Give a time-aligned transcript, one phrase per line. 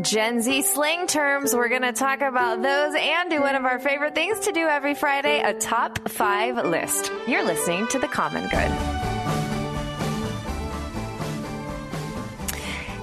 [0.00, 1.54] Gen Z slang terms.
[1.54, 4.66] We're going to talk about those and do one of our favorite things to do
[4.66, 7.12] every Friday a top five list.
[7.26, 9.01] You're listening to The Common Good.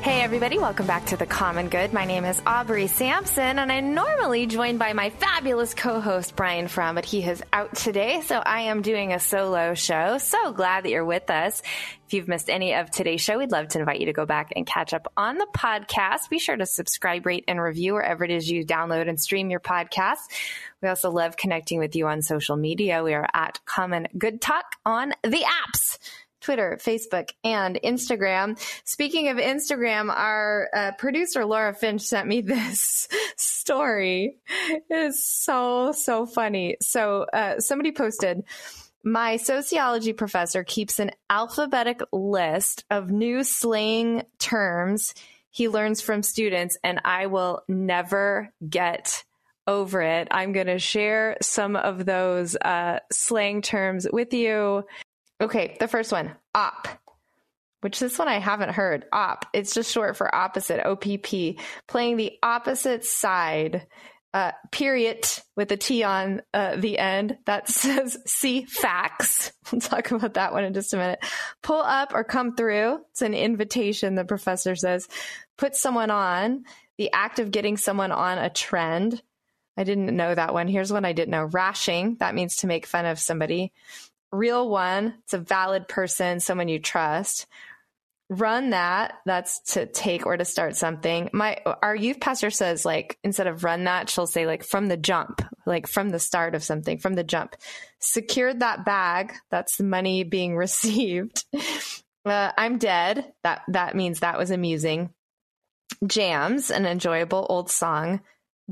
[0.02, 1.92] Hey, everybody, welcome back to The Common Good.
[1.92, 6.70] My name is Aubrey Sampson, and I'm normally joined by my fabulous co host, Brian
[6.70, 10.18] Fromm, but he is out today, so I am doing a solo show.
[10.18, 11.62] So glad that you're with us.
[12.08, 14.54] If you've missed any of today's show, we'd love to invite you to go back
[14.56, 16.30] and catch up on the podcast.
[16.30, 19.60] Be sure to subscribe, rate, and review wherever it is you download and stream your
[19.60, 20.20] podcast.
[20.82, 23.04] We also love connecting with you on social media.
[23.04, 25.98] We are at Common Good Talk on the apps.
[26.42, 28.60] Twitter, Facebook, and Instagram.
[28.86, 34.38] Speaking of Instagram, our uh, producer Laura Finch sent me this story.
[34.70, 36.78] It is so, so funny.
[36.82, 38.44] So, uh, somebody posted,
[39.04, 45.14] my sociology professor keeps an alphabetic list of new slang terms
[45.52, 49.24] he learns from students, and I will never get
[49.68, 50.28] over it.
[50.32, 54.86] I'm going to share some of those uh, slang terms with you.
[55.42, 56.88] Okay, the first one, op,
[57.82, 59.06] which this one I haven't heard.
[59.12, 63.88] Op, it's just short for opposite, OPP, playing the opposite side.
[64.32, 69.52] Uh, period with a T on uh, the end that says see facts.
[69.72, 71.20] We'll talk about that one in just a minute.
[71.62, 73.00] Pull up or come through.
[73.12, 75.08] It's an invitation, the professor says.
[75.58, 76.66] Put someone on.
[76.98, 79.22] The act of getting someone on a trend.
[79.78, 80.68] I didn't know that one.
[80.68, 81.46] Here's one I didn't know.
[81.46, 82.18] Rashing.
[82.20, 83.72] That means to make fun of somebody
[84.32, 85.16] real one.
[85.24, 87.48] It's a valid person someone you trust.
[88.30, 89.16] Run that.
[89.26, 91.30] That's to take or to start something.
[91.34, 94.98] My our youth pastor says like instead of run that she'll say like from the
[94.98, 97.56] jump like from the start of something from the jump.
[98.00, 99.34] Secured that bag.
[99.50, 101.46] That's the money being received.
[102.26, 103.32] Uh, i'm dead.
[103.44, 105.12] That that means that was amusing.
[106.06, 108.22] Jams an enjoyable old song.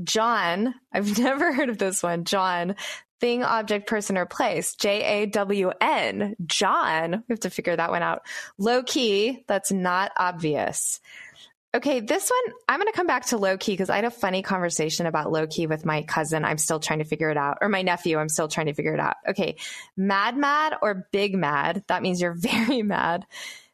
[0.02, 2.24] Jawn, I've never heard of this one.
[2.24, 2.76] Jawn,
[3.20, 4.74] thing, object, person, or place.
[4.74, 6.36] J A W N.
[6.46, 7.24] Jawn.
[7.28, 8.22] We have to figure that one out.
[8.58, 9.44] Low key.
[9.46, 11.00] That's not obvious.
[11.74, 14.10] Okay, this one, I'm going to come back to low key because I had a
[14.10, 16.42] funny conversation about low key with my cousin.
[16.42, 17.58] I'm still trying to figure it out.
[17.60, 19.16] Or my nephew, I'm still trying to figure it out.
[19.28, 19.56] Okay,
[19.94, 21.84] mad, mad, or big mad.
[21.88, 23.26] That means you're very mad.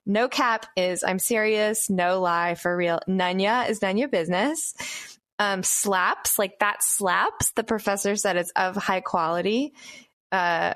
[0.07, 3.01] No cap is I'm serious, no lie, for real.
[3.09, 4.75] Nunya is none your business
[5.39, 7.53] um, slaps, like that slaps.
[7.53, 9.75] The professor said it's of high quality.
[10.31, 10.75] Uh,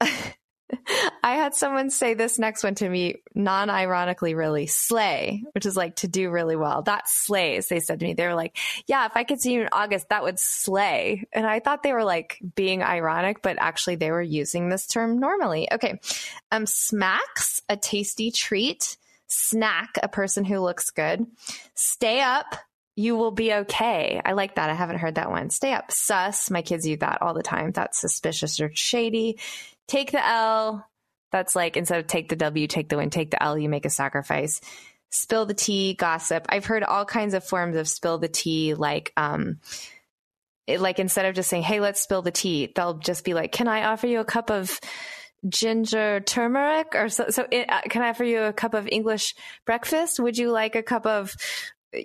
[1.22, 5.76] I had someone say this next one to me, non ironically, really slay, which is
[5.76, 6.82] like to do really well.
[6.82, 8.14] That slays, they said to me.
[8.14, 11.26] They were like, yeah, if I could see you in August, that would slay.
[11.32, 15.18] And I thought they were like being ironic, but actually they were using this term
[15.18, 15.72] normally.
[15.72, 16.00] Okay.
[16.52, 18.96] Um, smacks, a tasty treat.
[19.30, 21.26] Snack, a person who looks good.
[21.74, 22.56] Stay up,
[22.98, 24.20] you will be okay.
[24.24, 24.70] I like that.
[24.70, 25.50] I haven't heard that one.
[25.50, 25.92] Stay up.
[25.92, 26.50] Sus.
[26.50, 27.70] My kids use that all the time.
[27.70, 29.38] That's suspicious or shady.
[29.86, 30.84] Take the L.
[31.30, 33.86] That's like instead of take the W, take the win, take the L, you make
[33.86, 34.60] a sacrifice.
[35.10, 36.46] Spill the tea, gossip.
[36.48, 39.60] I've heard all kinds of forms of spill the tea, like, um,
[40.66, 43.52] it, like instead of just saying, "Hey, let's spill the tea," they'll just be like,
[43.52, 44.80] "Can I offer you a cup of
[45.48, 47.30] ginger turmeric?" Or so.
[47.30, 50.18] So, it, uh, can I offer you a cup of English breakfast?
[50.18, 51.36] Would you like a cup of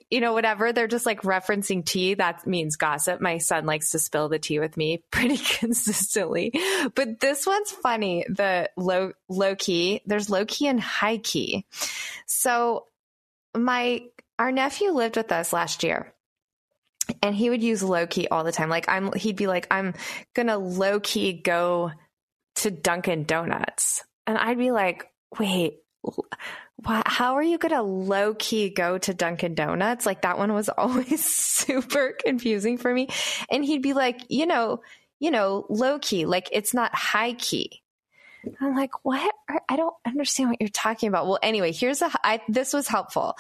[0.10, 0.72] you know, whatever.
[0.72, 2.14] They're just like referencing tea.
[2.14, 3.20] That means gossip.
[3.20, 6.54] My son likes to spill the tea with me pretty consistently.
[6.96, 8.26] But this one's funny.
[8.30, 11.66] The low, low key, there's low key and high key.
[12.26, 12.86] So
[13.56, 14.04] my,
[14.40, 16.14] our nephew lived with us last year
[17.22, 18.70] and he would use low key all the time.
[18.70, 19.94] Like I'm, he'd be like, I'm
[20.34, 21.92] gonna low key go
[22.56, 24.04] to Dunkin' Donuts.
[24.26, 25.83] And I'd be like, wait,
[27.06, 30.06] how are you going to low key go to Dunkin' Donuts?
[30.06, 33.10] Like that one was always super confusing for me.
[33.50, 34.82] And he'd be like, you know,
[35.20, 37.82] you know, low key, like it's not high key.
[38.60, 39.34] I'm like, what?
[39.70, 41.28] I don't understand what you're talking about.
[41.28, 43.38] Well, anyway, here's a, I, this was helpful.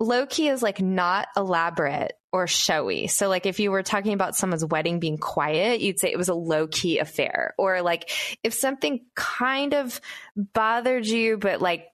[0.00, 3.06] Low key is like not elaborate or showy.
[3.06, 6.28] So like if you were talking about someone's wedding being quiet, you'd say it was
[6.28, 7.54] a low key affair.
[7.56, 8.10] Or like
[8.42, 10.00] if something kind of
[10.34, 11.86] bothered you, but like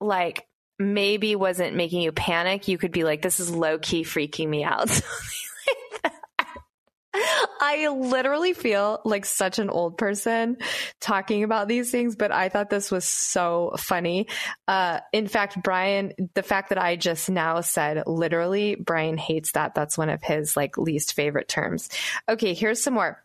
[0.00, 0.46] like
[0.78, 4.64] maybe wasn't making you panic, you could be like, this is low key freaking me
[4.64, 4.90] out.
[7.62, 10.56] I literally feel like such an old person
[11.00, 14.28] talking about these things, but I thought this was so funny.
[14.66, 19.74] Uh, in fact, Brian, the fact that I just now said literally, Brian hates that.
[19.74, 21.90] That's one of his like least favorite terms.
[22.28, 23.22] Okay, here's some more.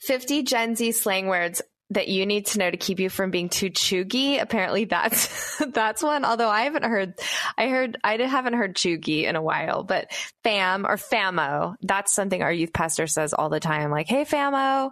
[0.00, 3.48] 50 Gen Z slang words that you need to know to keep you from being
[3.48, 4.40] too chuggy.
[4.40, 6.24] Apparently that's, that's one.
[6.24, 7.14] Although I haven't heard,
[7.56, 10.10] I heard, I haven't heard chuggy in a while, but
[10.42, 13.90] fam or famo, that's something our youth pastor says all the time.
[13.90, 14.90] Like, Hey, famo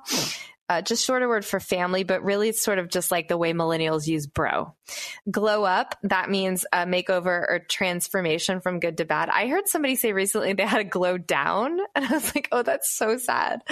[0.72, 3.52] uh, just shorter word for family, but really it's sort of just like the way
[3.52, 4.74] millennials use bro.
[5.30, 9.28] Glow up, that means a makeover or transformation from good to bad.
[9.28, 12.62] I heard somebody say recently they had a glow down, and I was like, oh,
[12.62, 13.62] that's so sad.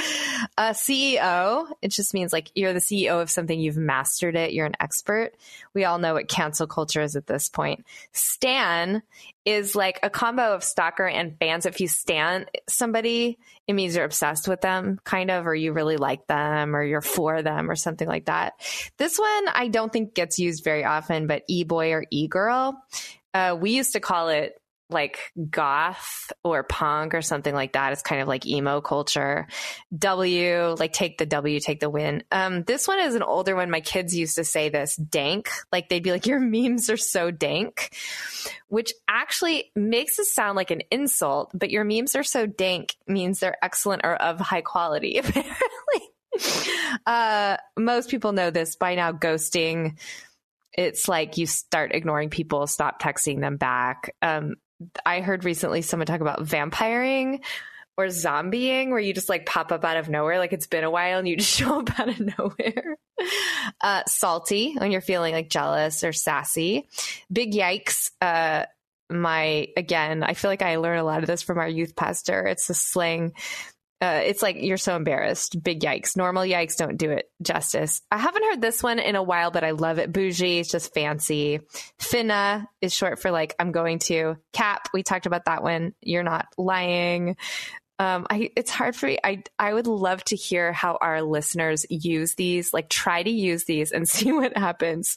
[0.58, 4.66] Uh, CEO, it just means like you're the CEO of something, you've mastered it, you're
[4.66, 5.32] an expert.
[5.72, 7.86] We all know what cancel culture is at this point.
[8.12, 9.02] Stan
[9.44, 11.66] is like a combo of stalker and fans.
[11.66, 15.96] If you stan somebody, it means you're obsessed with them, kind of, or you really
[15.96, 18.54] like them, or you're for them, or something like that.
[18.98, 22.82] This one I don't think gets used very often, but e boy or e girl.
[23.32, 24.59] Uh, we used to call it
[24.90, 27.92] like goth or punk or something like that.
[27.92, 29.46] It's kind of like emo culture.
[29.96, 32.22] W, like take the W, take the win.
[32.30, 33.70] Um, this one is an older one.
[33.70, 35.50] My kids used to say this dank.
[35.72, 37.94] Like they'd be like, your memes are so dank,
[38.68, 43.40] which actually makes it sound like an insult, but your memes are so dank means
[43.40, 45.56] they're excellent or of high quality, apparently.
[47.06, 49.12] uh, most people know this by now.
[49.12, 49.98] Ghosting
[50.72, 54.14] it's like you start ignoring people, stop texting them back.
[54.22, 54.54] Um,
[55.04, 57.40] I heard recently someone talk about vampiring
[57.96, 60.90] or zombieing, where you just like pop up out of nowhere, like it's been a
[60.90, 62.96] while and you just show up out of nowhere.
[63.82, 66.88] Uh, salty when you're feeling like jealous or sassy.
[67.30, 68.10] Big yikes.
[68.22, 68.64] Uh,
[69.10, 72.46] my again, I feel like I learned a lot of this from our youth pastor.
[72.46, 73.32] It's a slang
[74.00, 75.62] uh, it's like you're so embarrassed.
[75.62, 76.16] Big yikes.
[76.16, 78.00] Normal yikes don't do it justice.
[78.10, 80.10] I haven't heard this one in a while, but I love it.
[80.10, 81.60] Bougie, it's just fancy.
[81.98, 84.38] Finna is short for like I'm going to.
[84.54, 85.94] Cap, we talked about that one.
[86.00, 87.36] You're not lying.
[87.98, 89.18] Um, I, it's hard for me.
[89.22, 92.72] I I would love to hear how our listeners use these.
[92.72, 95.14] Like, try to use these and see what happens.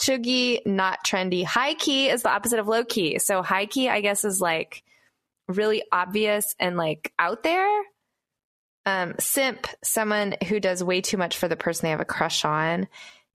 [0.00, 1.44] Chuggy, not trendy.
[1.44, 3.20] High key is the opposite of low key.
[3.20, 4.82] So high key, I guess, is like
[5.46, 7.82] really obvious and like out there
[8.88, 12.44] um, simp, someone who does way too much for the person they have a crush
[12.46, 12.88] on.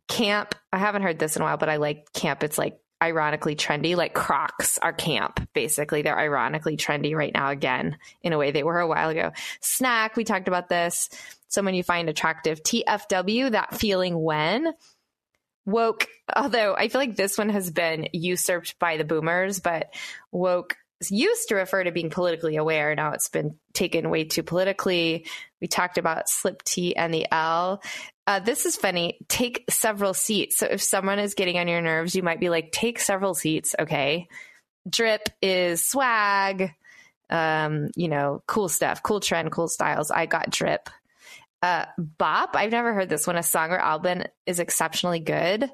[0.08, 2.44] Camp, I haven't heard this in a while, but I like camp.
[2.44, 6.02] It's like ironically trendy, like Crocs are camp, basically.
[6.02, 9.32] They're ironically trendy right now again, in a way they were a while ago.
[9.62, 11.10] Snack, we talked about this.
[11.50, 12.64] Someone you find attractive.
[12.64, 14.74] TFW, that feeling when.
[15.66, 19.94] Woke, although I feel like this one has been usurped by the boomers, but
[20.32, 20.78] woke
[21.12, 22.94] used to refer to being politically aware.
[22.96, 25.26] Now it's been taken way too politically.
[25.62, 27.82] We talked about slip T and the L.
[28.26, 29.20] Uh, this is funny.
[29.28, 30.58] Take several seats.
[30.58, 33.76] So if someone is getting on your nerves, you might be like, take several seats.
[33.78, 34.28] Okay.
[34.90, 36.74] Drip is swag,
[37.30, 40.12] um, you know, cool stuff, cool trend, cool styles.
[40.12, 40.90] I got drip.
[41.62, 42.56] Uh, bop.
[42.56, 43.38] I've never heard this one.
[43.38, 45.70] A song or album is exceptionally good.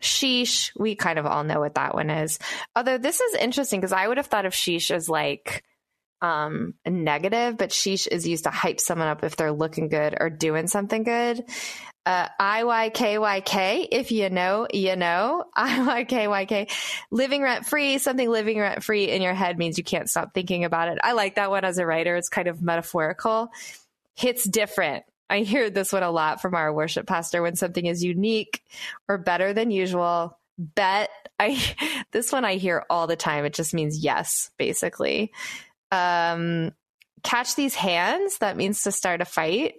[0.00, 2.38] Sheesh, we kind of all know what that one is.
[2.76, 5.64] Although this is interesting because I would have thought of sheesh as like
[6.20, 10.30] um negative, but sheesh is used to hype someone up if they're looking good or
[10.30, 11.44] doing something good.
[12.06, 15.44] Uh, IYKYK, if you know, you know.
[15.58, 16.72] IYKYK,
[17.10, 20.64] living rent free, something living rent free in your head means you can't stop thinking
[20.64, 20.98] about it.
[21.02, 22.16] I like that one as a writer.
[22.16, 23.50] It's kind of metaphorical.
[24.14, 25.04] Hits different.
[25.30, 28.62] I hear this one a lot from our worship pastor when something is unique
[29.08, 30.38] or better than usual.
[30.58, 31.62] Bet I
[32.12, 33.44] this one I hear all the time.
[33.44, 35.32] It just means yes, basically.
[35.90, 36.72] Um,
[37.22, 38.38] catch these hands.
[38.38, 39.74] That means to start a fight.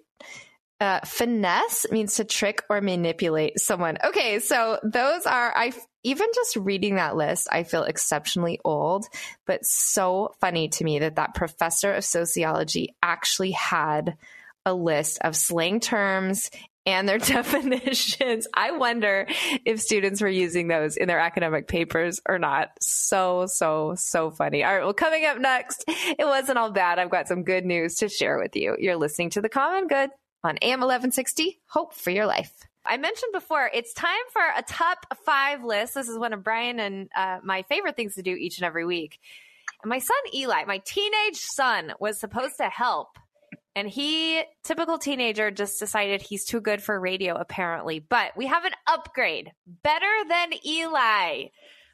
[0.79, 3.98] Uh, finesse means to trick or manipulate someone.
[4.01, 9.06] Okay, so those are I even just reading that list, I feel exceptionally old,
[9.46, 14.15] but so funny to me that that professor of sociology actually had
[14.66, 16.50] a list of slang terms
[16.86, 18.48] and their definitions.
[18.54, 19.28] I wonder
[19.66, 22.70] if students were using those in their academic papers or not.
[22.82, 24.63] So, so, so funny.
[24.63, 24.84] All right.
[24.84, 27.00] Well, coming up next, it wasn't all bad.
[27.00, 28.75] I've got some good news to share with you.
[28.80, 30.10] You're listening to The Common Good
[30.44, 31.60] on AM 1160.
[31.68, 32.54] Hope for your life.
[32.86, 35.94] I mentioned before, it's time for a top five list.
[35.94, 38.86] This is one of Brian and uh, my favorite things to do each and every
[38.86, 39.20] week.
[39.84, 43.10] And my son Eli, my teenage son, was supposed to help
[43.79, 48.00] and he, typical teenager, just decided he's too good for radio, apparently.
[48.00, 49.51] But we have an upgrade.
[49.83, 51.45] Better than Eli.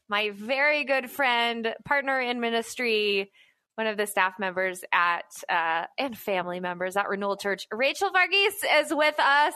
[0.08, 3.32] my very good friend, partner in ministry,
[3.76, 7.68] one of the staff members at uh, and family members at Renewal Church.
[7.72, 9.54] Rachel Varghese is with us.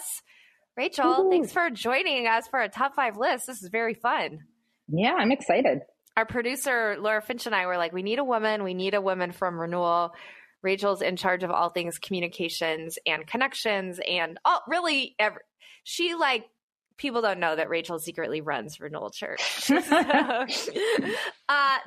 [0.76, 1.30] Rachel, Ooh.
[1.30, 3.48] thanks for joining us for a top five list.
[3.48, 4.40] This is very fun.
[4.88, 5.80] Yeah, I'm excited.
[6.18, 8.64] Our producer Laura Finch and I were like, we need a woman.
[8.64, 10.12] We need a woman from Renewal.
[10.62, 15.42] Rachel's in charge of all things communications and connections and all really every,
[15.84, 16.46] she like
[16.98, 19.42] people don't know that Rachel secretly runs Renewal Church.
[19.62, 20.46] so, uh,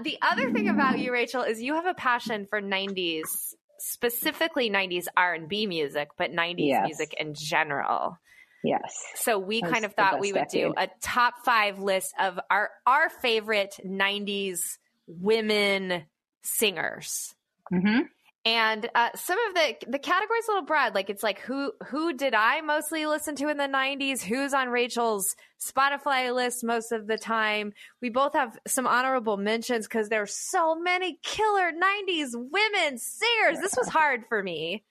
[0.03, 5.07] the other thing about you, Rachel, is you have a passion for 90s, specifically 90s
[5.17, 6.87] R&B music, but 90s yes.
[6.87, 8.17] music in general.
[8.65, 8.95] Yes.
[9.17, 10.69] So we That's kind of thought we would decade.
[10.69, 16.05] do a top five list of our our favorite '90s women
[16.45, 17.35] singers.
[17.73, 18.03] Mm-hmm
[18.45, 22.13] and uh, some of the the categories a little broad like it's like who who
[22.13, 27.07] did i mostly listen to in the 90s who's on rachel's spotify list most of
[27.07, 27.73] the time?
[28.01, 33.61] We both have some honorable mentions because there's so many killer 90s women singers.
[33.61, 34.85] This was hard for me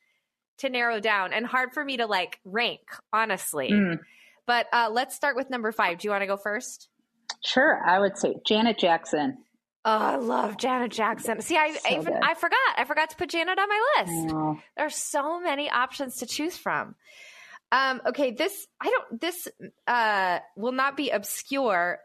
[0.60, 2.82] to narrow down and hard for me to like rank
[3.12, 3.72] honestly.
[3.72, 4.00] Mm.
[4.46, 6.00] but uh, let's start with number five.
[6.00, 6.88] Do you want to go first?
[7.44, 9.38] Sure i would say janet jackson
[9.84, 11.42] Oh, I love Janet Jackson.
[11.42, 12.24] See, I, so I even good.
[12.24, 12.58] I forgot.
[12.78, 14.36] I forgot to put Janet on my list.
[14.78, 16.96] There's so many options to choose from.
[17.72, 19.48] Um, okay, this I don't this
[19.88, 22.00] uh will not be obscure.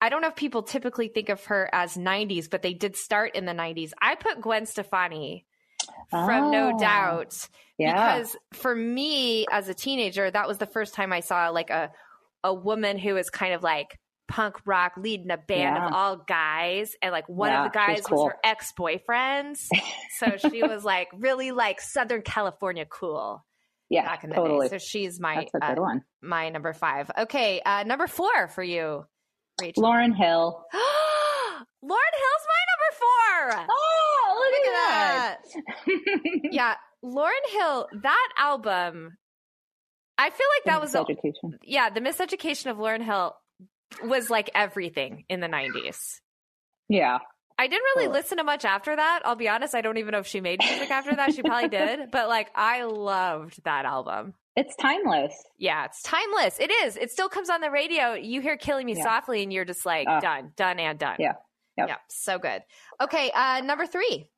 [0.00, 3.34] I don't know if people typically think of her as 90s, but they did start
[3.34, 3.90] in the 90s.
[4.00, 5.44] I put Gwen Stefani
[6.10, 8.18] from oh, No Doubt yeah.
[8.18, 11.90] because for me as a teenager, that was the first time I saw like a
[12.44, 13.98] a woman who was kind of like
[14.30, 15.86] punk rock leading a band yeah.
[15.88, 18.24] of all guys and like one yeah, of the guys cool.
[18.24, 19.66] was her ex-boyfriends
[20.18, 23.44] so she was like really like southern california cool
[23.88, 24.68] yeah back in the totally.
[24.68, 26.02] day so she's my uh, one.
[26.22, 29.04] my number five okay uh number four for you
[29.60, 29.82] Rachel.
[29.82, 30.64] Lauryn Hill
[31.82, 35.36] Lauryn Hill's my number four oh look, look at, that,
[35.84, 36.40] that.
[36.52, 39.18] yeah Lauryn Hill that album
[40.20, 41.58] I feel like that was education.
[41.62, 43.34] yeah, the miseducation of Lauryn Hill
[44.04, 46.20] was like everything in the 90s.
[46.88, 47.18] Yeah.
[47.58, 48.14] I didn't really cool.
[48.14, 49.20] listen to much after that.
[49.24, 49.74] I'll be honest.
[49.74, 51.34] I don't even know if she made music after that.
[51.34, 52.00] She probably did.
[52.10, 54.34] But like, I loved that album.
[54.56, 55.32] It's timeless.
[55.58, 56.58] Yeah, it's timeless.
[56.58, 56.96] It is.
[56.96, 58.14] It still comes on the radio.
[58.14, 59.04] You hear Killing Me yeah.
[59.04, 61.16] Softly, and you're just like, uh, done, done, and done.
[61.18, 61.34] Yeah.
[61.76, 61.88] Yep.
[61.88, 61.96] Yeah.
[62.08, 62.62] So good.
[63.00, 63.30] Okay.
[63.30, 64.28] Uh, number three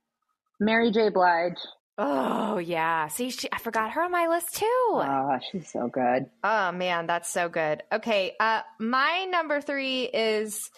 [0.61, 1.09] Mary J.
[1.09, 1.59] Blige.
[1.99, 3.09] Oh yeah.
[3.09, 4.67] See, she, I forgot her on my list too.
[4.93, 6.27] Oh, she's so good.
[6.43, 7.83] Oh man, that's so good.
[7.93, 10.71] Okay, uh, my number three is,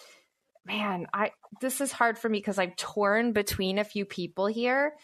[0.65, 1.31] man, I
[1.61, 4.95] this is hard for me because I'm torn between a few people here,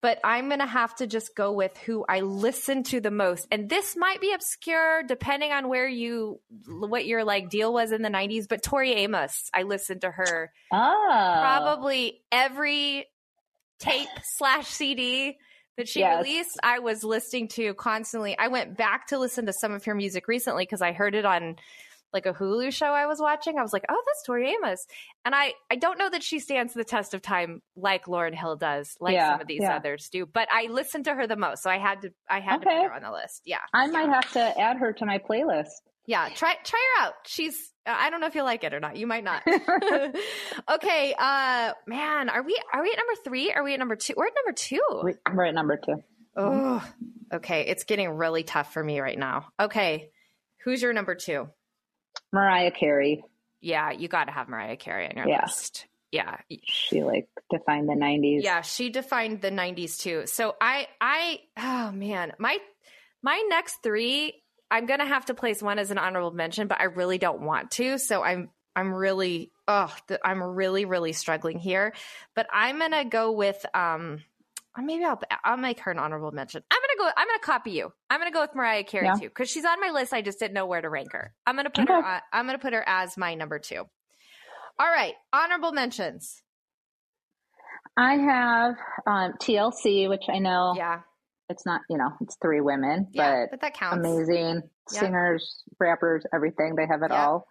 [0.00, 3.68] but I'm gonna have to just go with who I listen to the most, and
[3.68, 8.08] this might be obscure depending on where you what your like deal was in the
[8.08, 8.46] '90s.
[8.48, 11.36] But Tori Amos, I listened to her oh.
[11.40, 13.06] probably every
[13.80, 15.38] tape slash CD
[15.76, 16.24] that she yes.
[16.24, 18.36] released, I was listening to constantly.
[18.38, 21.24] I went back to listen to some of her music recently because I heard it
[21.24, 21.56] on
[22.12, 23.58] like a Hulu show I was watching.
[23.58, 24.86] I was like, oh, that's Tori Amos.
[25.24, 28.56] And I, I don't know that she stands the test of time like Lauryn Hill
[28.56, 29.76] does, like yeah, some of these yeah.
[29.76, 30.24] others do.
[30.24, 32.70] But I listened to her the most, so I had to I had okay.
[32.70, 33.42] to put her on the list.
[33.44, 33.58] Yeah.
[33.74, 35.72] I might have to add her to my playlist.
[36.06, 37.14] Yeah, try try her out.
[37.26, 38.96] She's I don't know if you'll like it or not.
[38.96, 39.42] You might not.
[40.70, 43.52] okay, uh man, are we are we at number 3?
[43.52, 44.14] Are we at number 2?
[44.16, 44.78] We're at number 2.
[45.34, 46.02] We're at number 2.
[46.36, 46.92] Oh.
[47.32, 49.48] Okay, it's getting really tough for me right now.
[49.58, 50.10] Okay.
[50.64, 51.48] Who's your number 2?
[52.32, 53.24] Mariah Carey.
[53.60, 55.42] Yeah, you got to have Mariah Carey on your yeah.
[55.42, 55.86] list.
[56.12, 56.36] Yeah.
[56.64, 58.42] She like defined the 90s.
[58.42, 60.22] Yeah, she defined the 90s too.
[60.26, 62.58] So I I oh man, my
[63.22, 64.34] my next 3
[64.70, 67.70] I'm gonna have to place one as an honorable mention, but I really don't want
[67.72, 67.98] to.
[67.98, 69.94] So I'm I'm really oh
[70.24, 71.94] I'm really really struggling here.
[72.34, 74.22] But I'm gonna go with um
[74.76, 76.62] maybe I'll I'll make her an honorable mention.
[76.70, 77.14] I'm gonna go.
[77.16, 77.92] I'm gonna copy you.
[78.10, 79.14] I'm gonna go with Mariah Carey yeah.
[79.14, 80.12] too because she's on my list.
[80.12, 81.32] I just didn't know where to rank her.
[81.46, 81.92] I'm gonna put okay.
[81.92, 82.04] her.
[82.04, 83.84] On, I'm gonna put her as my number two.
[84.78, 86.42] All right, honorable mentions.
[87.96, 88.74] I have
[89.06, 90.74] um, TLC, which I know.
[90.76, 91.00] Yeah
[91.48, 93.96] it's not you know it's three women yeah, but, but that counts.
[93.98, 96.74] amazing singers rappers everything.
[96.76, 97.46] They have it all.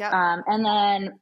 [0.00, 0.12] Yep.
[0.12, 1.18] um and then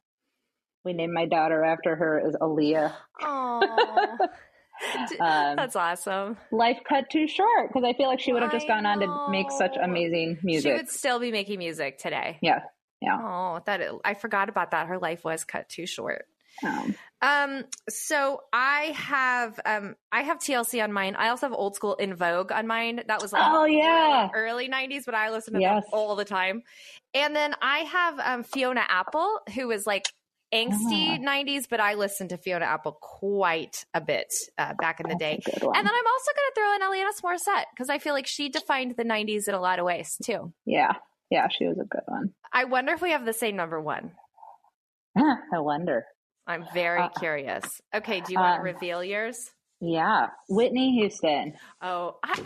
[0.85, 2.93] we named my daughter after her is Aaliyah.
[3.21, 4.17] Oh
[5.19, 6.37] um, that's awesome.
[6.51, 9.27] life cut too short because I feel like she would have just gone on to
[9.29, 12.37] make such amazing music she would still be making music today.
[12.41, 12.61] Yeah
[13.01, 13.19] yeah.
[13.21, 14.87] Oh that I forgot about that.
[14.87, 16.25] Her life was cut too short.
[16.65, 21.15] Um, um, so I have um I have TLC on mine.
[21.15, 23.01] I also have old school En Vogue on mine.
[23.07, 25.83] That was like oh yeah early nineties, but I listen to yes.
[25.83, 26.63] them all the time.
[27.13, 30.05] And then I have um Fiona Apple, who is like
[30.53, 35.15] angsty 90s, but I listened to Fiona Apple quite a bit uh, back in the
[35.15, 35.41] day.
[35.45, 35.75] That's one.
[35.75, 38.47] And then I'm also going to throw in Alanis Morissette because I feel like she
[38.47, 40.53] defined the 90s in a lot of ways too.
[40.65, 40.93] yeah,
[41.29, 42.33] yeah, she was a good one.
[42.53, 44.11] I wonder if we have the same number one.
[45.17, 46.05] I wonder.
[46.47, 47.65] I'm very Uh, curious.
[47.93, 49.51] Okay, do you want to um, reveal yours?
[49.81, 51.53] Yeah, Whitney Houston.
[51.81, 52.41] Oh, I,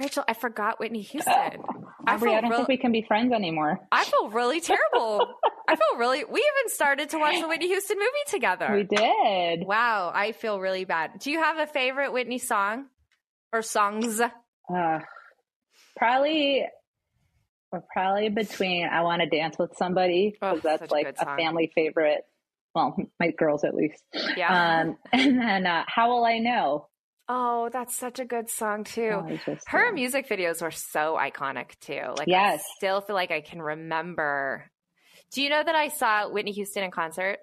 [0.00, 1.32] Rachel, I forgot Whitney Houston.
[1.32, 3.78] I Aubrey, I don't real- think we can be friends anymore.
[3.92, 5.26] I feel really terrible.
[5.68, 6.24] I feel really.
[6.24, 8.68] We even started to watch the Whitney Houston movie together.
[8.74, 9.66] We did.
[9.66, 11.18] Wow, I feel really bad.
[11.20, 12.86] Do you have a favorite Whitney song
[13.52, 14.20] or songs?
[14.20, 14.98] Uh,
[15.96, 16.66] probably,
[17.72, 21.16] or probably between "I Want to Dance with Somebody" Oh, because that's such a like
[21.18, 22.22] a family favorite.
[22.74, 24.02] Well, my girls at least.
[24.36, 24.82] Yeah.
[24.82, 26.88] Um, and then uh, "How Will I Know?"
[27.28, 29.10] oh, that's such a good song too.
[29.12, 32.14] Oh, just, Her music videos were so iconic too.
[32.16, 32.60] Like Yes.
[32.60, 34.70] I still feel like I can remember.
[35.32, 37.38] Do you know that I saw Whitney Houston in concert?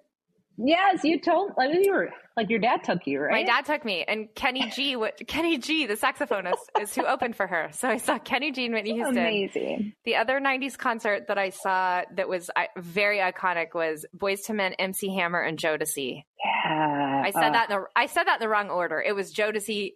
[0.58, 3.32] Yes, you told like you were like your dad took you, right?
[3.32, 7.36] My dad took me, and Kenny G, what Kenny G, the saxophonist, is who opened
[7.36, 7.70] for her.
[7.72, 9.18] So I saw Kenny G and Whitney Houston.
[9.18, 9.94] Amazing.
[10.06, 14.74] The other '90s concert that I saw that was very iconic was Boyz II Men,
[14.74, 16.24] MC Hammer, and Jodeci.
[16.44, 17.22] Yeah.
[17.26, 19.02] I said uh, that in the I said that in the wrong order.
[19.02, 19.94] It was Jodeci,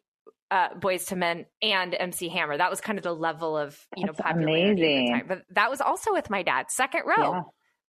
[0.51, 2.57] uh, Boyz II Men, and MC Hammer.
[2.57, 5.11] That was kind of the level of you know popularity at the amazing.
[5.13, 5.25] time.
[5.27, 7.41] But that was also with my dad, second row Yeah.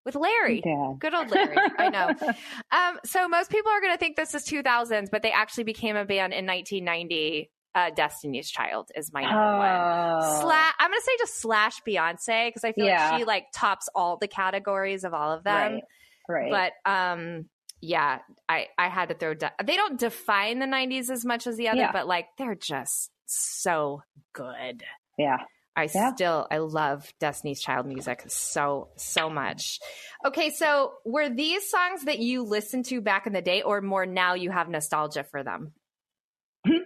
[0.04, 0.60] With Larry.
[0.60, 0.96] Dad.
[0.98, 1.56] Good old Larry.
[1.78, 2.10] I know.
[2.72, 5.96] Um, so most people are going to think this is 2000s, but they actually became
[5.96, 7.50] a band in 1990.
[7.74, 10.22] Uh, Destiny's Child is my number one.
[10.22, 10.40] Oh.
[10.42, 13.10] Slash, I'm gonna say just slash Beyonce because I feel Yeah.
[13.10, 15.74] like she like tops all the categories of all of them.
[15.74, 16.50] Right.
[16.50, 16.72] Right.
[16.84, 17.48] But um,
[17.80, 19.34] yeah, I I had to throw.
[19.34, 21.92] De- they don't define the '90s as much as the other, Yeah.
[21.92, 24.02] but like they're just so
[24.32, 24.82] good.
[25.16, 25.36] yeah.
[25.80, 26.12] I Yeah.
[26.14, 29.78] still I love Destiny's Child music so so much.
[30.24, 34.06] Okay, so were these songs that you listened to back in the day, or more
[34.06, 35.72] now you have nostalgia for them?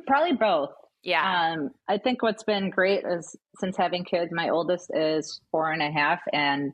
[0.07, 0.71] Probably both.
[1.03, 5.71] Yeah, Um, I think what's been great is since having kids, my oldest is four
[5.71, 6.73] and a half, and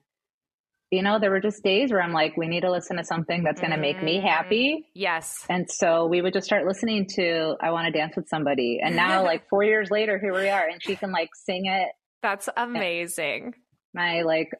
[0.92, 3.44] you know, there were just days where I'm like, we need to listen to something
[3.44, 4.88] that's going to make me happy.
[4.92, 8.80] yes, And so we would just start listening to I Want to Dance with Somebody.
[8.82, 11.90] And now, like four years later, here we are, and she can like sing it.
[12.22, 13.54] That's amazing.
[13.94, 14.50] My like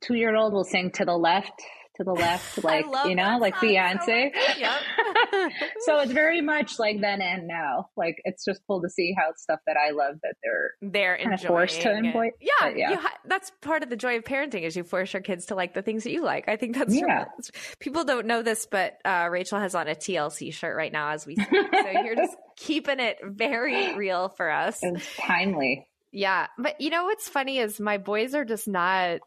[0.00, 1.52] two year old will sing to the left,
[1.96, 4.32] to the left, like, you know, like so Beyonce.
[4.34, 4.58] much.
[4.58, 4.72] Yep.
[5.80, 7.88] so it's very much like then and now.
[7.96, 11.32] Like it's just cool to see how stuff that I love that they're they're kinda
[11.34, 12.90] enjoying forced to enjoy- Yeah, but yeah.
[12.90, 15.54] you ha- that's part of the joy of parenting is you force your kids to
[15.54, 16.48] like the things that you like.
[16.48, 17.24] I think that's Yeah.
[17.80, 21.26] people don't know this, but uh, Rachel has on a TLC shirt right now as
[21.26, 21.48] we speak.
[21.50, 24.78] so you're just keeping it very real for us.
[24.82, 25.86] it's timely.
[26.12, 29.20] Yeah, but you know what's funny is my boys are just not.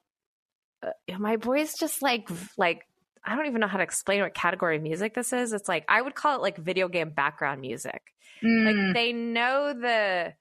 [0.81, 2.81] Uh, my boys just like like
[3.23, 5.53] I don't even know how to explain what category of music this is.
[5.53, 8.01] It's like I would call it like video game background music
[8.43, 10.33] Mm, like they know the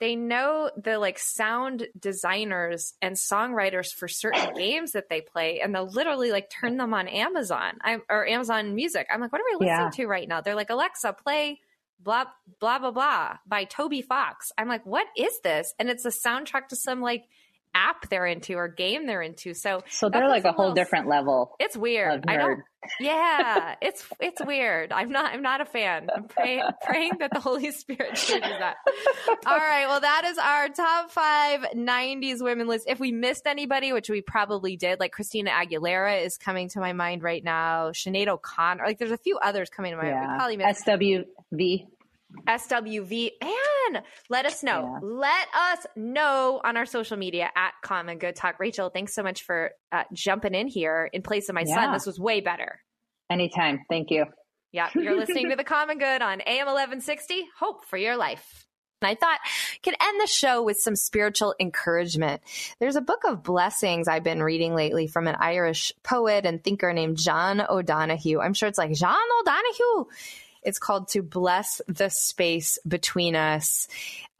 [0.00, 5.74] they know the like sound designers and songwriters for certain games that they play and
[5.74, 9.44] they'll literally like turn them on amazon I'm, or amazon music i'm like what are
[9.50, 9.90] we listening Yeah.
[9.90, 11.60] to right now they're like alexa play
[12.00, 12.24] blah
[12.60, 14.52] blah blah blah by toby fox.
[14.58, 15.74] I'm like what is this?
[15.78, 17.24] And it's a soundtrack to some like
[17.74, 21.54] app they're into or game they're into so so they're like a whole different level
[21.58, 22.60] it's weird i don't
[23.00, 24.92] yeah, it's it's weird.
[24.92, 26.08] I'm not I'm not a fan.
[26.14, 28.76] I'm praying praying that the Holy Spirit changes that.
[29.46, 32.84] All right, well that is our top five '90s women list.
[32.86, 36.92] If we missed anybody, which we probably did, like Christina Aguilera is coming to my
[36.92, 37.90] mind right now.
[37.92, 40.16] Sinead O'Connor, like there's a few others coming to my mind.
[40.16, 40.36] We Yeah.
[40.36, 41.86] probably missed SWV.
[42.46, 43.30] SWV.
[43.40, 44.98] And let us know.
[45.02, 45.08] Yeah.
[45.08, 48.58] Let us know on our social media at Common Good Talk.
[48.58, 51.92] Rachel, thanks so much for uh, jumping in here in place of my son.
[51.92, 52.80] This was way better.
[53.30, 53.80] Anytime.
[53.88, 54.26] Thank you.
[54.72, 57.46] Yeah, you're listening to the Common Good on AM 1160.
[57.58, 58.66] Hope for your life.
[59.00, 62.42] And I thought I could end the show with some spiritual encouragement.
[62.80, 66.92] There's a book of blessings I've been reading lately from an Irish poet and thinker
[66.92, 68.40] named John O'Donohue.
[68.40, 70.06] I'm sure it's like John O'Donohue.
[70.64, 73.88] It's called To Bless the Space Between Us.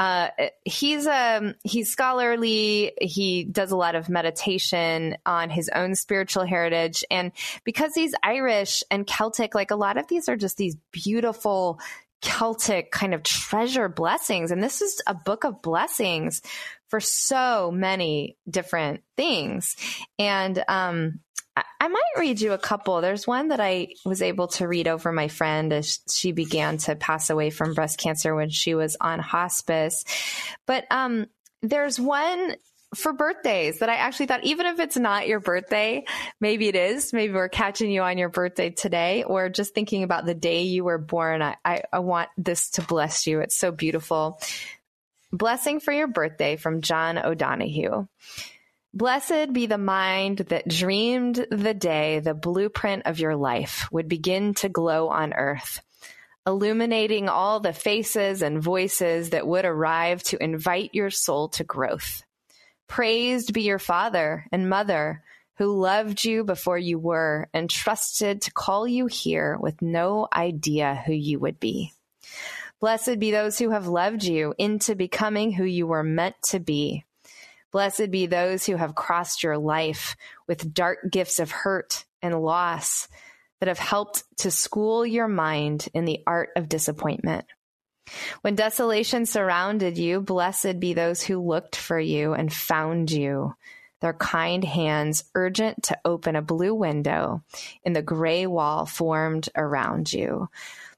[0.01, 0.29] Uh,
[0.65, 2.93] he's um he's scholarly.
[3.01, 7.31] He does a lot of meditation on his own spiritual heritage, and
[7.63, 11.79] because he's Irish and Celtic, like a lot of these are just these beautiful
[12.25, 14.51] Celtic kind of treasure blessings.
[14.51, 16.43] And this is a book of blessings
[16.89, 19.77] for so many different things.
[20.19, 21.21] And um,
[21.57, 23.01] I, I might read you a couple.
[23.01, 26.97] There's one that I was able to read over my friend as she began to
[26.97, 30.05] pass away from breast cancer when she was on hospice.
[30.67, 31.27] But um,
[31.63, 32.57] there's one
[32.95, 36.05] for birthdays that I actually thought, even if it's not your birthday,
[36.41, 37.13] maybe it is.
[37.13, 40.85] Maybe we're catching you on your birthday today, or just thinking about the day you
[40.85, 41.43] were born.
[41.43, 43.41] I, I, I want this to bless you.
[43.41, 44.41] It's so beautiful.
[45.33, 48.07] Blessing for your birthday from John O'Donohue.
[48.93, 54.55] Blessed be the mind that dreamed the day the blueprint of your life would begin
[54.55, 55.81] to glow on earth,
[56.47, 62.24] illuminating all the faces and voices that would arrive to invite your soul to growth.
[62.89, 65.23] Praised be your father and mother
[65.57, 71.03] who loved you before you were and trusted to call you here with no idea
[71.07, 71.93] who you would be.
[72.81, 77.05] Blessed be those who have loved you into becoming who you were meant to be
[77.75, 80.15] Blessed be those who have crossed your life
[80.47, 83.09] with dark gifts of hurt and loss
[83.59, 87.47] that have helped to school your mind in the art of disappointment.
[88.43, 93.55] When desolation surrounded you, blessed be those who looked for you and found you,
[94.01, 97.43] their kind hands urgent to open a blue window
[97.83, 100.49] in the gray wall formed around you.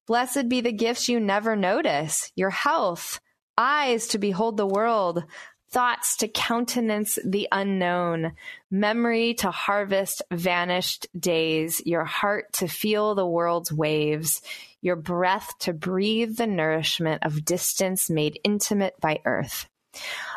[0.07, 3.21] Blessed be the gifts you never notice, your health,
[3.57, 5.25] eyes to behold the world,
[5.71, 8.33] thoughts to countenance the unknown,
[8.71, 14.43] memory to harvest vanished days, your heart to feel the world's waves,
[14.87, 19.69] your breath to breathe the nourishment of distance made intimate by earth.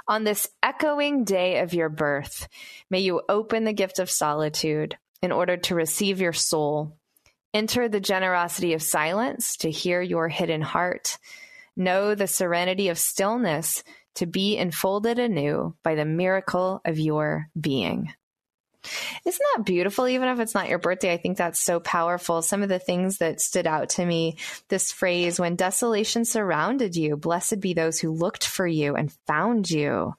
[0.08, 2.48] On this echoing day of your birth,
[2.90, 6.98] may you open the gift of solitude in order to receive your soul.
[7.54, 11.18] Enter the generosity of silence to hear your hidden heart.
[11.76, 13.84] Know the serenity of stillness
[14.16, 18.14] to be enfolded anew by the miracle of your being.
[19.26, 20.08] Isn't that beautiful?
[20.08, 22.42] Even if it's not your birthday, I think that's so powerful.
[22.42, 24.38] Some of the things that stood out to me
[24.70, 29.70] this phrase, when desolation surrounded you, blessed be those who looked for you and found
[29.70, 30.16] you.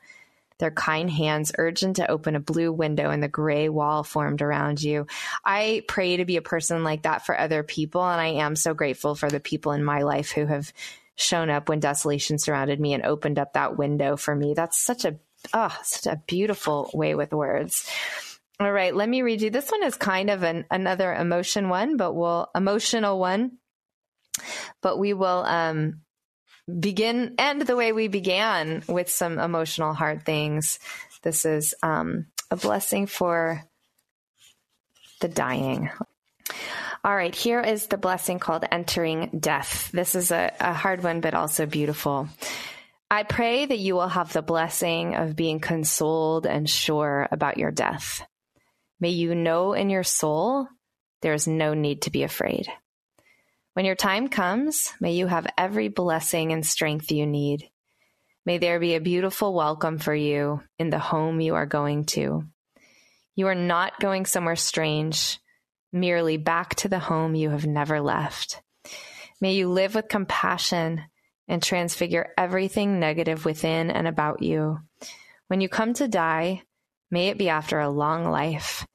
[0.58, 4.82] Their kind hands urgent to open a blue window in the gray wall formed around
[4.82, 5.06] you.
[5.42, 8.74] I pray to be a person like that for other people, and I am so
[8.74, 10.70] grateful for the people in my life who have
[11.16, 14.52] shown up when desolation surrounded me and opened up that window for me.
[14.52, 15.16] That's such a
[15.54, 17.88] oh, such a beautiful way with words.
[18.60, 19.48] All right, let me read you.
[19.48, 23.52] This one is kind of an another emotion one, but we'll emotional one.
[24.82, 26.02] But we will um
[26.78, 30.78] begin end the way we began with some emotional hard things.
[31.22, 33.64] This is um a blessing for
[35.22, 35.90] the dying.
[37.02, 39.90] All right, here is the blessing called entering death.
[39.90, 42.28] This is a, a hard one, but also beautiful.
[43.10, 47.70] I pray that you will have the blessing of being consoled and sure about your
[47.70, 48.22] death.
[49.00, 50.68] May you know in your soul
[51.22, 52.68] there is no need to be afraid.
[53.72, 57.70] When your time comes, may you have every blessing and strength you need.
[58.44, 62.44] May there be a beautiful welcome for you in the home you are going to.
[63.36, 65.38] You are not going somewhere strange
[65.92, 68.62] merely back to the home you have never left.
[69.40, 71.02] May you live with compassion
[71.48, 74.78] and transfigure everything negative within and about you.
[75.48, 76.62] When you come to die,
[77.10, 78.86] may it be after a long life.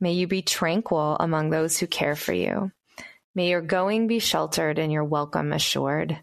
[0.00, 2.72] May you be tranquil among those who care for you.
[3.34, 6.18] May your going be sheltered and your welcome assured.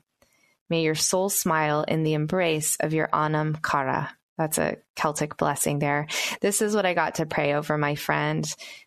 [0.70, 4.17] May your soul smile in the embrace of your Anam Cara.
[4.38, 6.08] That's a Celtic blessing there.
[6.42, 8.46] This is what I got to pray over my friend.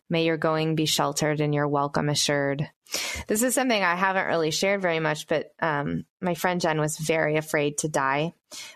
[0.09, 2.69] May your going be sheltered and your welcome assured.
[3.27, 6.97] This is something I haven't really shared very much, but um, my friend Jenn was
[6.97, 8.33] very afraid to die.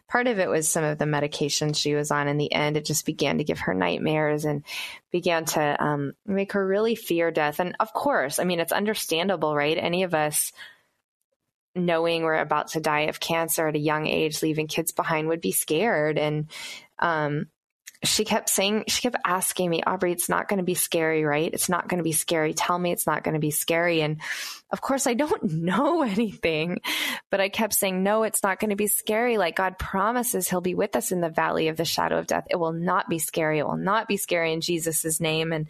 [0.07, 2.29] Part of it was some of the medication she was on.
[2.29, 4.63] In the end, it just began to give her nightmares and
[5.11, 7.59] began to um, make her really fear death.
[7.59, 9.77] And of course, I mean, it's understandable, right?
[9.77, 10.53] Any of us
[11.75, 15.41] knowing we're about to die of cancer at a young age, leaving kids behind would
[15.41, 16.17] be scared.
[16.17, 16.49] And
[16.99, 17.47] um,
[18.03, 21.51] she kept saying, she kept asking me, Aubrey, it's not going to be scary, right?
[21.53, 22.53] It's not going to be scary.
[22.53, 24.01] Tell me it's not going to be scary.
[24.01, 24.17] And
[24.71, 26.81] of course, I don't know anything,
[27.29, 29.37] but I kept saying, no, it's not going to be scary.
[29.37, 32.47] Like God promises he'll be with us in the valley of the shadow of death.
[32.49, 33.59] It will not be scary.
[33.59, 35.53] It will not be scary in Jesus' name.
[35.53, 35.67] And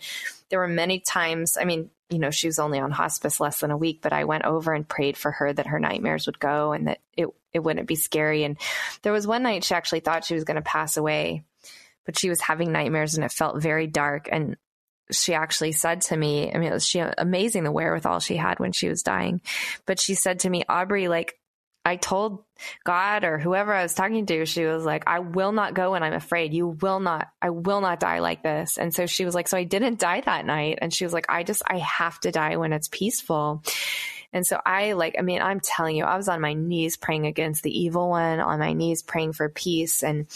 [0.50, 3.72] there were many times, I mean, you know, she was only on hospice less than
[3.72, 6.72] a week, but I went over and prayed for her that her nightmares would go
[6.72, 8.44] and that it, it wouldn't be scary.
[8.44, 8.58] And
[9.02, 11.44] there was one night she actually thought she was going to pass away,
[12.06, 14.30] but she was having nightmares and it felt very dark.
[14.32, 14.58] And
[15.12, 18.72] she actually said to me, I mean, was she amazing the wherewithal she had when
[18.72, 19.42] she was dying,
[19.86, 21.38] but she said to me, Aubrey, like
[21.86, 22.44] I told
[22.84, 26.04] God or whoever I was talking to, she was like, I will not go and
[26.04, 26.52] I'm afraid.
[26.52, 28.78] You will not, I will not die like this.
[28.80, 30.80] And so she was like, So I didn't die that night.
[30.82, 33.62] And she was like, I just, I have to die when it's peaceful.
[34.36, 37.26] And so I like, I mean, I'm telling you, I was on my knees praying
[37.26, 40.04] against the evil one, on my knees praying for peace.
[40.04, 40.28] And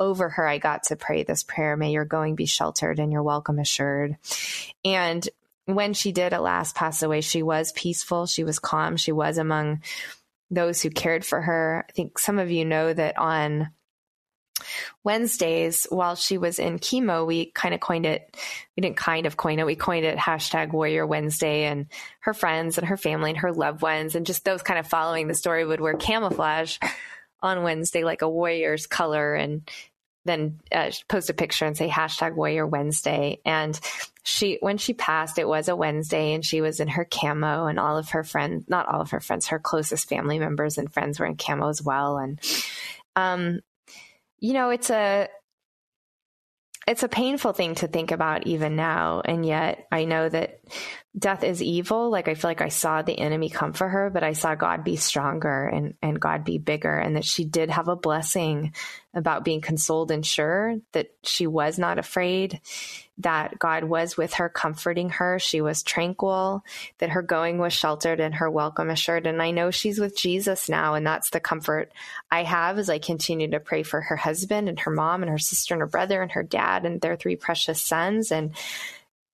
[0.00, 3.22] over her, I got to pray this prayer May your going be sheltered and your
[3.22, 4.16] welcome assured.
[4.86, 5.28] And
[5.66, 8.24] when she did at last pass away, she was peaceful.
[8.24, 8.96] She was calm.
[8.96, 9.82] She was among
[10.50, 11.84] those who cared for her.
[11.86, 13.70] I think some of you know that on
[15.04, 18.36] Wednesdays, while she was in chemo, we kind of coined it,
[18.76, 21.64] we didn't kind of coin it, we coined it hashtag Warrior Wednesday.
[21.64, 21.86] And
[22.20, 25.28] her friends and her family and her loved ones, and just those kind of following
[25.28, 26.78] the story would wear camouflage
[27.40, 29.34] on Wednesday, like a warrior's color.
[29.34, 29.68] And
[30.24, 33.78] then uh, post a picture and say hashtag warrior wednesday and
[34.22, 37.78] she when she passed it was a wednesday and she was in her camo and
[37.78, 41.18] all of her friends not all of her friends her closest family members and friends
[41.18, 42.40] were in camo as well and
[43.16, 43.60] um
[44.42, 45.28] you know it's a
[46.88, 49.22] it's a painful thing to think about even now.
[49.24, 50.60] And yet i know that
[51.16, 52.10] death is evil.
[52.10, 54.84] Like i feel like i saw the enemy come for her but i saw god
[54.84, 58.74] be stronger and and god be bigger and that she did have a blessing
[59.14, 62.60] about being consoled and sure that she was not afraid,
[63.18, 65.38] that God was with her, comforting her.
[65.38, 66.64] She was tranquil,
[66.98, 69.26] that her going was sheltered and her welcome assured.
[69.26, 70.94] And I know she's with Jesus now.
[70.94, 71.92] And that's the comfort
[72.30, 75.38] I have as I continue to pray for her husband and her mom and her
[75.38, 78.32] sister and her brother and her dad and their three precious sons.
[78.32, 78.52] And,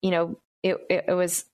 [0.03, 1.45] you know, it, it, it was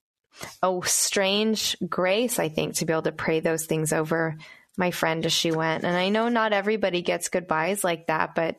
[0.63, 4.37] a strange grace, I think, to be able to pray those things over
[4.77, 5.83] my friend as she went.
[5.83, 8.57] And I know not everybody gets goodbyes like that, but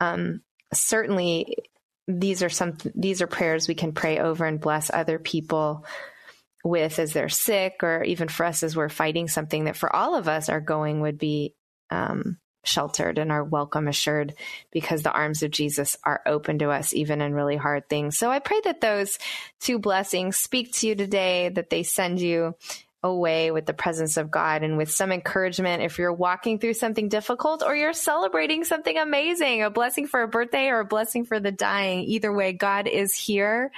[0.00, 0.42] um,
[0.72, 1.56] certainly
[2.06, 5.84] these are some these are prayers we can pray over and bless other people
[6.64, 10.14] with as they're sick, or even for us as we're fighting something that for all
[10.14, 11.54] of us our going would be
[11.90, 14.34] um, sheltered and our welcome assured
[14.70, 18.18] because the arms of Jesus are open to us even in really hard things.
[18.18, 19.18] So I pray that those
[19.60, 22.54] two blessings speak to you today, that they send you
[23.02, 27.08] away with the presence of God and with some encouragement if you're walking through something
[27.08, 31.38] difficult or you're celebrating something amazing, a blessing for a birthday or a blessing for
[31.38, 32.00] the dying.
[32.04, 33.70] Either way, God is here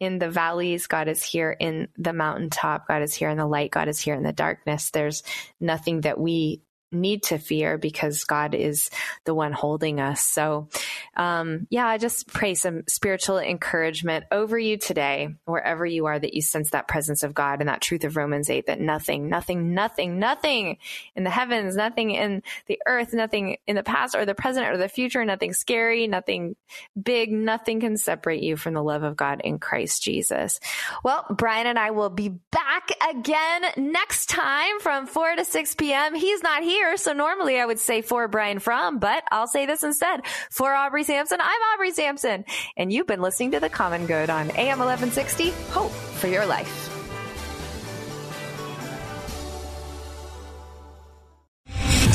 [0.00, 0.86] in the valleys.
[0.86, 2.88] God is here in the mountaintop.
[2.88, 3.70] God is here in the light.
[3.70, 4.90] God is here in the darkness.
[4.90, 5.22] There's
[5.60, 8.90] nothing that we need to fear because God is
[9.24, 10.24] the one holding us.
[10.24, 10.68] So,
[11.16, 16.34] um, yeah, I just pray some spiritual encouragement over you today, wherever you are, that
[16.34, 19.74] you sense that presence of God and that truth of Romans 8 that nothing, nothing,
[19.74, 20.78] nothing, nothing
[21.14, 24.76] in the heavens, nothing in the earth, nothing in the past or the present or
[24.76, 26.56] the future, nothing scary, nothing
[27.00, 30.58] big, nothing can separate you from the love of God in Christ Jesus.
[31.04, 36.14] Well, Brian and I will be back again next time from 4 to 6 p.m.
[36.14, 36.96] He's not here here.
[36.96, 40.22] So normally I would say for Brian Fromm, but I'll say this instead.
[40.50, 42.44] For Aubrey Sampson, I'm Aubrey Sampson.
[42.76, 45.50] And you've been listening to The Common Good on AM 1160.
[45.72, 46.89] Hope for your life.